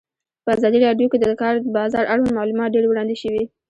په 0.43 0.49
ازادي 0.57 0.79
راډیو 0.87 1.11
کې 1.11 1.17
د 1.19 1.23
د 1.31 1.33
کار 1.41 1.55
بازار 1.77 2.03
اړوند 2.13 2.35
معلومات 2.39 2.69
ډېر 2.75 2.85
وړاندې 2.87 3.15
شوي. 3.23 3.43